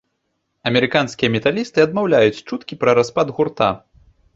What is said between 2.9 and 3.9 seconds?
распад гурта.